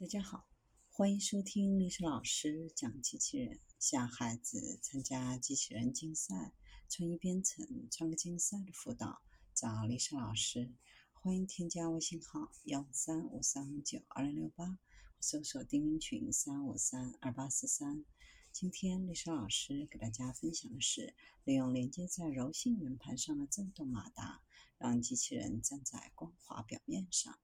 [0.00, 0.46] 大家好，
[0.92, 6.52] 欢迎收听历史老师讲机器人，向孩子参加机器人竞赛、
[6.88, 9.20] 创意编程、创客竞赛的辅导，
[9.52, 10.70] 找历史老师。
[11.12, 14.78] 欢迎添加微信号幺五三五三五九二零六八，
[15.18, 18.04] 搜索钉钉群三五三二八四三。
[18.52, 21.12] 今天历史老师给大家分享的是，
[21.42, 24.42] 利用连接在柔性圆盘上的振动马达，
[24.78, 27.36] 让机器人站在光滑表面上。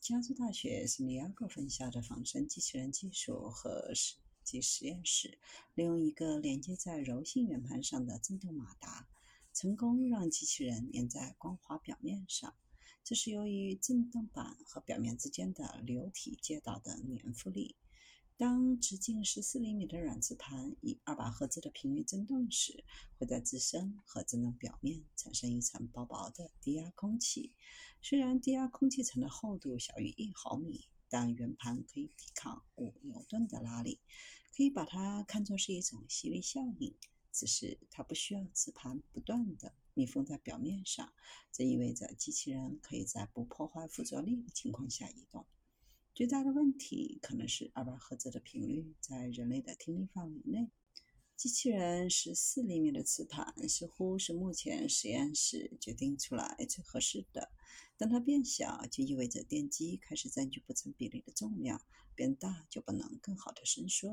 [0.00, 5.38] 加州大学圣地亚哥分校的仿生机器人技术和实际实验室，
[5.74, 9.06] 利用一个连接在柔性圆盘上的振动马达，
[9.52, 12.54] 成功让机器人粘在光滑表面上。
[13.04, 17.76] 这是由于振动板和表面之间的流体接导的粘附力。
[18.40, 22.86] 当直径十四厘米的软磁盘以二百赫兹的频率振动时，
[23.18, 27.52] 会在自身和振动表面产生一层薄薄的低压空气。
[28.00, 34.00] 虽然低压空气层的厚度小于一毫米，但圆盘可以抵抗五牛顿的拉力，
[34.56, 36.96] 可以把它看作是一种吸力效应。
[37.30, 41.12] 只是它不需要磁盘不断的密封在表面上，
[41.52, 45.44] 这意味着机器人可以在不破坏附着力的情况下移动。
[46.12, 50.70] 最大的问题可能是二百赫兹的频率在人类的听力范围内。
[51.36, 57.50] 机器人十四厘米的磁盘似乎是目前实验室决定出来最合适的。
[57.96, 61.78] 当它变小，就意味着电机开始占据不成比例的重量；
[62.14, 64.10] 变大就不能更好的伸缩。